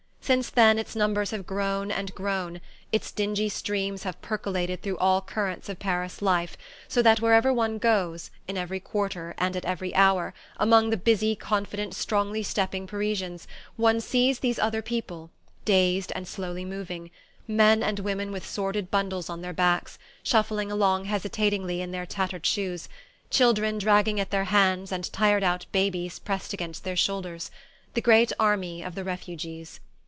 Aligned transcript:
Since 0.23 0.49
then 0.51 0.79
its 0.79 0.95
numbers 0.95 1.31
have 1.31 1.45
grown 1.45 1.91
and 1.91 2.15
grown, 2.15 2.61
its 2.93 3.11
dingy 3.11 3.49
streams 3.49 4.03
have 4.03 4.21
percolated 4.21 4.81
through 4.81 4.97
all 4.97 5.19
the 5.19 5.25
currents 5.25 5.67
of 5.67 5.77
Paris 5.77 6.21
life, 6.21 6.55
so 6.87 7.01
that 7.01 7.19
wherever 7.19 7.51
one 7.51 7.77
goes, 7.79 8.31
in 8.47 8.57
every 8.57 8.79
quarter 8.79 9.35
and 9.37 9.57
at 9.57 9.65
every 9.65 9.93
hour, 9.93 10.33
among 10.55 10.89
the 10.89 10.95
busy 10.95 11.35
confident 11.35 11.93
strongly 11.93 12.43
stepping 12.43 12.87
Parisians 12.87 13.45
one 13.75 13.99
sees 13.99 14.39
these 14.39 14.57
other 14.57 14.81
people, 14.81 15.31
dazed 15.65 16.13
and 16.15 16.25
slowly 16.25 16.63
moving 16.63 17.11
men 17.45 17.83
and 17.83 17.99
women 17.99 18.31
with 18.31 18.47
sordid 18.47 18.89
bundles 18.89 19.29
on 19.29 19.41
their 19.41 19.51
backs, 19.53 19.99
shuffling 20.23 20.71
along 20.71 21.05
hesitatingly 21.05 21.81
in 21.81 21.91
their 21.91 22.05
tattered 22.05 22.45
shoes, 22.45 22.87
children 23.29 23.77
dragging 23.77 24.17
at 24.17 24.29
their 24.29 24.45
hands 24.45 24.93
and 24.93 25.11
tired 25.11 25.43
out 25.43 25.65
babies 25.73 26.19
pressed 26.19 26.53
against 26.53 26.85
their 26.85 26.95
shoulders: 26.95 27.51
the 27.95 28.01
great 28.01 28.31
army 28.39 28.81
of 28.81 28.95
the 28.95 29.03
Refugees. 29.03 29.81